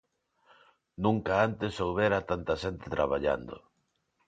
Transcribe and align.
Nunca 1.03 1.33
antes 1.47 1.73
houbera 1.83 2.25
tanta 2.29 2.53
xente 2.63 2.87
traballando. 2.97 3.55